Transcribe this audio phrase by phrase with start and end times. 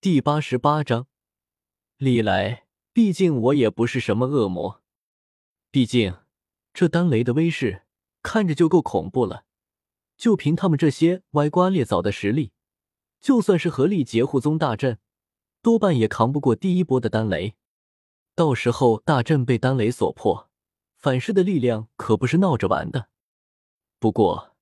[0.00, 1.08] 第八十八章，
[1.96, 4.80] 李来，毕竟我也不是什么恶魔，
[5.72, 6.18] 毕竟
[6.72, 7.82] 这丹雷的威势
[8.22, 9.44] 看着就够恐怖了。
[10.16, 12.52] 就凭他们这些歪瓜裂枣的实力，
[13.20, 14.98] 就算是合力劫护宗大阵，
[15.62, 17.56] 多半也扛不过第一波的丹雷。
[18.36, 20.48] 到时候大阵被丹雷所破，
[20.96, 23.08] 反噬的力量可不是闹着玩的。
[23.98, 24.54] 不过，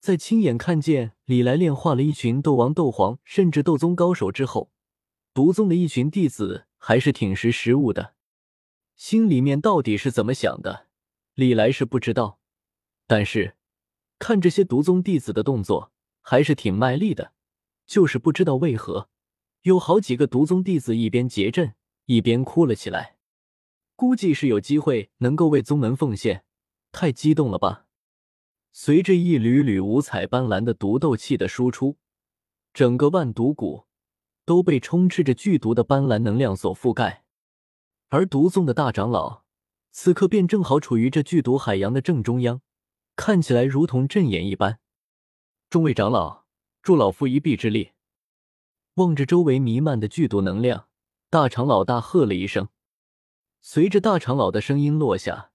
[0.00, 4.72] 在亲眼看见李来炼化了一群斗王、斗皇甚至斗宗高手之后，
[5.38, 8.16] 毒宗的一群弟子还是挺识时务的。
[8.96, 10.88] 心里面到底是怎么想的，
[11.34, 12.40] 李来是不知道。
[13.06, 13.54] 但是
[14.18, 15.92] 看这些毒宗弟子的动作，
[16.22, 17.34] 还是挺卖力的。
[17.86, 19.10] 就是不知道为何，
[19.62, 23.18] 有好几个毒宗弟子一边结阵，一边哭了起来。
[23.94, 26.42] 估计是有机会能够为宗门奉献，
[26.90, 27.86] 太激动了吧。
[28.72, 31.96] 随着一缕缕五彩斑斓的毒斗气的输出，
[32.74, 33.84] 整个万毒谷
[34.48, 37.24] 都被充斥着剧毒的斑斓能量所覆盖。
[38.08, 39.42] 而毒宗的大长老
[39.90, 42.62] 此刻便正好处于这剧毒海洋的正中央，
[43.14, 44.80] 看起来如同阵眼一般。
[45.68, 46.46] 众位长老，
[46.80, 47.90] 助老夫一臂之力！
[48.94, 50.88] 望着周围弥漫的剧毒能量，
[51.28, 52.70] 大长老大喝了一声。
[53.60, 55.50] 随着大长老的声音落下。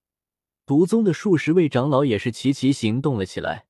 [0.67, 3.65] 毒宗的数十位长老也是齐齐行动了起来，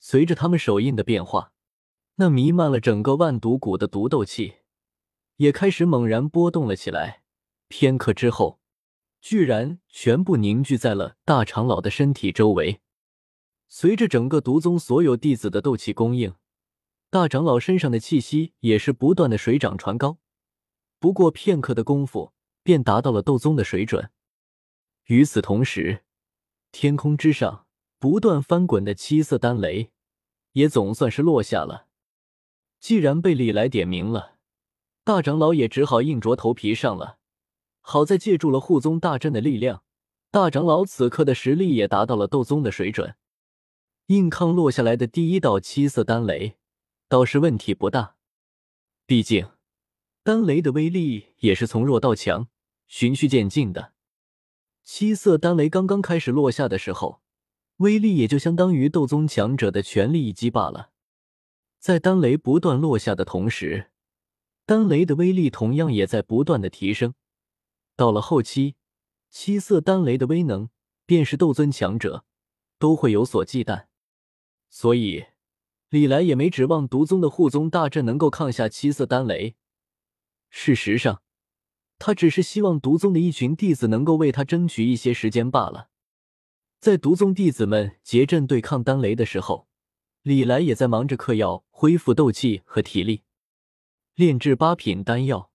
[0.00, 1.52] 随着他们手印的变化，
[2.20, 4.56] 那弥漫了整个万毒谷的毒斗气
[5.36, 7.22] 也开始猛然波动了起来。
[7.66, 8.60] 片刻之后，
[9.22, 12.82] 居然全部凝聚在了大长老的身体周围。
[13.70, 16.34] 随着整个毒宗所有弟子的斗气供应，
[17.08, 20.18] 大长老身上的气息也是不断的水涨船高。
[20.98, 24.10] 不过片刻的功夫，便达到了斗宗的水准。
[25.06, 26.04] 与此同时，
[26.70, 27.64] 天空之上
[27.98, 29.90] 不断翻滚的七色丹雷，
[30.52, 31.86] 也总算是落下了。
[32.80, 34.38] 既然被李来点名了，
[35.04, 37.18] 大长老也只好硬着头皮上了。
[37.82, 39.84] 好在借助了护宗大阵的力量，
[40.30, 43.14] 大长老此刻的实力也达到了斗宗的水准。
[44.06, 46.56] 硬抗落下来的第一道七色丹雷，
[47.08, 48.16] 倒是问题不大。
[49.06, 49.48] 毕竟，
[50.22, 52.48] 丹雷的威力也是从弱到强，
[52.86, 53.92] 循序渐进的。
[54.82, 57.20] 七色丹雷刚刚开始落下的时候，
[57.76, 60.89] 威力也就相当于斗宗强者的全力一击罢了。
[61.80, 63.90] 在丹雷不断落下的同时，
[64.66, 67.14] 丹雷的威力同样也在不断的提升。
[67.96, 68.76] 到了后期，
[69.30, 70.68] 七色丹雷的威能，
[71.06, 72.26] 便是斗尊强者
[72.78, 73.86] 都会有所忌惮。
[74.68, 75.24] 所以，
[75.88, 79.56] 李来也没指望毒宗的护宗大阵能够抗下七色丹雷。
[80.50, 81.22] 事实上，
[81.98, 85.88] 他只是希望毒宗的一群弟子能够为他争取一些时间罢了。
[86.78, 89.69] 在毒宗弟子们结阵对抗丹雷的时候，
[90.22, 93.22] 李来也在忙着嗑药恢复斗气和体力。
[94.14, 95.50] 炼制八品丹药，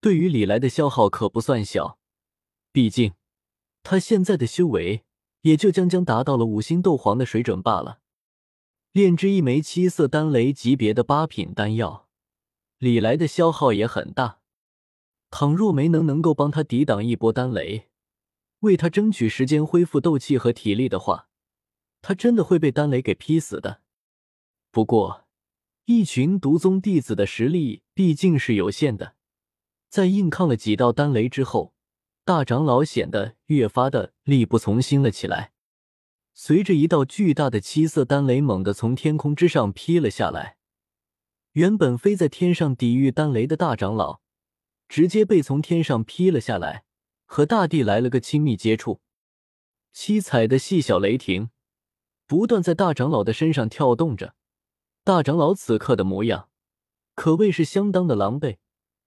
[0.00, 1.98] 对于李来的消耗可不算小。
[2.72, 3.14] 毕竟
[3.82, 5.04] 他现在的修为
[5.42, 8.00] 也就将将达到了五星斗皇的水准罢了。
[8.90, 12.08] 炼制一枚七色丹雷级别的八品丹药，
[12.78, 14.40] 李来的消耗也很大。
[15.30, 17.88] 倘若没能能够帮他抵挡一波丹雷，
[18.60, 21.28] 为他争取时间恢复斗气和体力的话，
[22.06, 23.80] 他真的会被丹雷给劈死的。
[24.70, 25.26] 不过，
[25.86, 29.16] 一群毒宗弟子的实力毕竟是有限的，
[29.88, 31.74] 在硬抗了几道丹雷之后，
[32.24, 35.50] 大长老显得越发的力不从心了起来。
[36.32, 40.58] 随着一道巨大的七色丹雷猛地从天空之上劈了下来，
[41.54, 44.20] 原本飞在天上抵御丹雷的大长老。
[44.88, 46.84] 直接被从天上劈了下来，
[47.24, 49.00] 和大地来了个亲密接触。
[49.92, 51.50] 七彩的细小雷霆
[52.26, 54.34] 不断在大长老的身上跳动着。
[55.04, 56.48] 大长老此刻的模样
[57.14, 58.58] 可谓是相当的狼狈，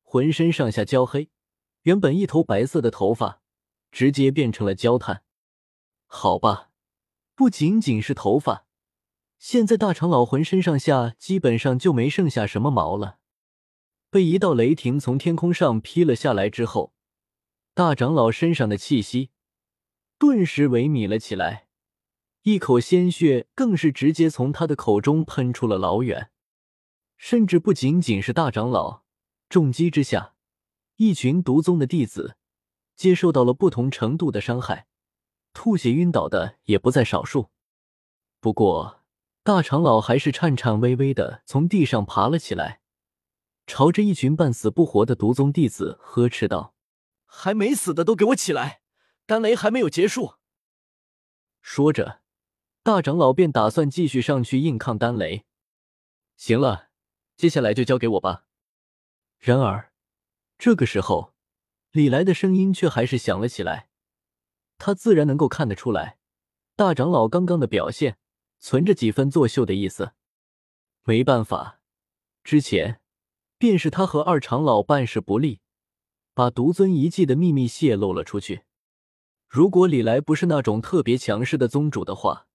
[0.01, 1.29] 浑身上下焦黑，
[1.83, 3.41] 原本一头白色的头发
[3.91, 5.23] 直接变成了焦炭。
[6.07, 6.71] 好吧，
[7.35, 8.65] 不仅仅是头发，
[9.37, 13.19] 现在大长老浑身上下基本上就没剩下什么毛了。
[14.09, 16.93] 被一道雷霆从天空上劈了下来之后，
[17.75, 19.29] 大长老身上的气息
[20.17, 21.68] 顿时萎靡了起来，
[22.43, 26.31] 一口鲜血更是直接从他的口中喷出了老远。
[27.17, 29.03] 甚至不仅仅是大长老，
[29.49, 30.35] 重击之下，
[30.95, 32.37] 一群毒宗的弟子
[32.95, 34.87] 接受到了不同程度的伤害，
[35.53, 37.49] 吐血晕倒的也不在少数。
[38.39, 39.03] 不过，
[39.43, 42.79] 大长老还是颤颤巍巍的从地上爬了起来。
[43.67, 46.73] 朝着一群半死不活的毒宗弟子呵斥道
[47.27, 48.81] ：“还没死的都给我起来！
[49.25, 50.35] 丹雷还没有结束。”
[51.61, 52.21] 说着，
[52.81, 55.45] 大长老便打算继续上去硬抗丹雷。
[56.37, 56.89] 行了，
[57.35, 58.45] 接下来就交给我吧。
[59.37, 59.91] 然而，
[60.57, 61.33] 这个时候，
[61.91, 63.89] 李来的声音却还是响了起来。
[64.77, 66.17] 他自然能够看得出来，
[66.75, 68.17] 大长老刚刚的表现
[68.59, 70.13] 存着几分作秀的意思。
[71.03, 71.81] 没办法，
[72.43, 73.01] 之前
[73.57, 75.61] 便是他和二长老办事不力，
[76.33, 78.63] 把独尊遗迹的秘密泄露了出去。
[79.47, 82.47] 如果李来不是那种特别强势的宗主的话，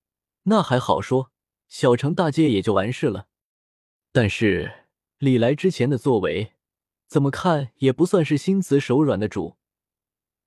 [0.44, 1.30] 那还好说，
[1.68, 3.28] 小惩大戒也就完事了。
[4.12, 4.86] 但是
[5.18, 6.52] 李来之前的作为，
[7.06, 9.56] 怎么看也不算是心慈手软的主。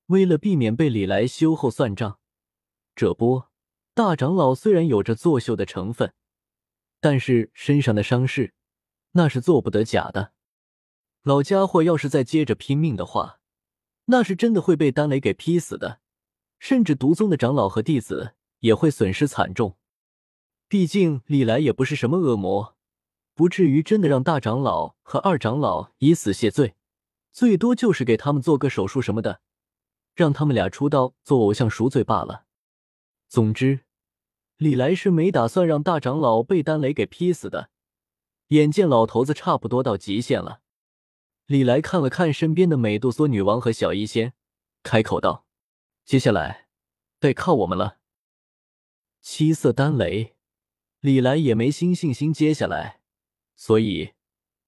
[0.07, 2.19] 为了避免被李来修后算账，
[2.95, 3.51] 这波
[3.93, 6.13] 大长老虽然有着作秀的成分，
[7.01, 8.53] 但是身上的伤势
[9.11, 10.33] 那是做不得假的。
[11.23, 13.39] 老家伙要是再接着拼命的话，
[14.05, 15.99] 那是真的会被丹雷给劈死的，
[16.59, 19.77] 甚至毒宗的长老和弟子也会损失惨重。
[20.67, 22.75] 毕竟李来也不是什么恶魔，
[23.33, 26.75] 不至于真的让大长老和二长老以死谢罪，
[27.31, 29.41] 最多就是给他们做个手术什么的。
[30.13, 32.45] 让他们俩出道做偶像赎罪罢了。
[33.27, 33.81] 总之，
[34.57, 37.69] 李来是没打算让大长老被丹雷给劈死的。
[38.47, 40.61] 眼见老头子差不多到极限了，
[41.45, 44.33] 李来看了看身边的美杜莎女王和小医仙，
[44.81, 45.45] 开口道
[46.03, 46.67] ：“接下来
[47.19, 47.99] 得靠我们了。”
[49.21, 50.36] 七色丹雷，
[51.01, 52.99] 李来也没新信心接下来，
[53.55, 54.13] 所以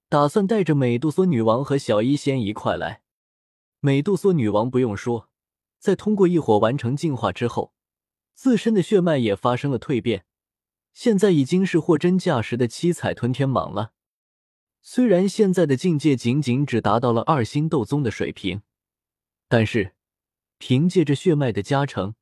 [0.07, 3.01] 打算带着美杜莎女王和小医仙一块来。
[3.79, 5.29] 美杜莎女王不用说。
[5.79, 7.73] 在通过异火完成进化之后，
[8.33, 10.25] 自身的血脉也发生了蜕变，
[10.93, 13.93] 现在已经是货真价实的七彩吞天蟒了。
[14.81, 18.61] 虽然现在的境界仅仅只达到了二星斗宗的水平，
[19.47, 19.95] 但是
[20.57, 22.15] 凭借着血脉的加成，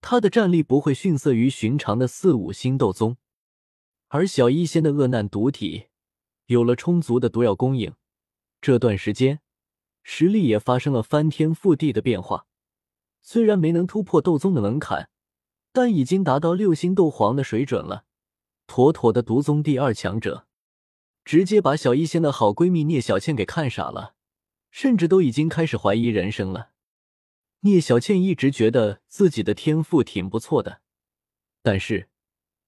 [0.00, 3.16] 他的战力不会逊色于寻常的四五星斗宗。
[4.08, 5.86] 而小医仙的恶难毒体
[6.46, 7.94] 有了充足的毒药供应，
[8.60, 9.40] 这段时间
[10.02, 12.46] 实力也发生了翻天覆地的变化。
[13.20, 15.10] 虽然没能突破斗宗的门槛，
[15.72, 18.04] 但已经达到六星斗皇的水准了，
[18.68, 20.46] 妥妥的毒宗第二强者，
[21.24, 24.14] 直接把小医仙的好闺蜜聂小倩给看傻了，
[24.70, 26.70] 甚至都已经开始怀疑人生了。
[27.60, 30.82] 聂小倩一直觉得自己的天赋挺不错的，
[31.62, 32.08] 但是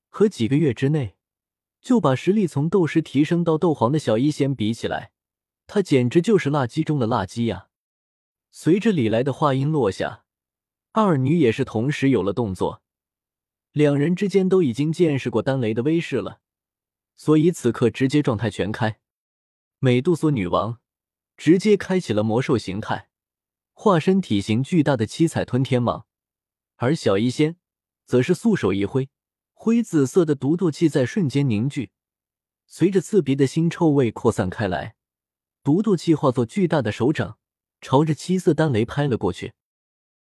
[0.09, 1.15] 和几个月之内
[1.81, 5.13] 就把实力从斗师提升到斗皇的小医仙比起来，
[5.67, 7.69] 她简直就是垃圾中的垃圾呀！
[8.51, 10.25] 随着李来的话音落下。
[10.93, 12.83] 二女也是同时有了动作，
[13.73, 16.41] 两人之间都已经见识过丹雷的威势了，
[17.15, 18.99] 所以此刻直接状态全开。
[19.79, 20.81] 美杜莎女王
[21.37, 23.11] 直接开启了魔兽形态，
[23.75, 26.05] 化身体型巨大的七彩吞天蟒，
[26.77, 27.57] 而小医仙
[28.05, 29.09] 则是素手一挥，
[29.61, 31.91] 灰紫色的毒毒气在瞬间凝聚，
[32.69, 34.95] 随着刺鼻的腥臭味扩散开来，
[35.65, 37.39] 毒毒气化作巨大的手掌，
[37.81, 39.55] 朝着七色丹雷拍了过去。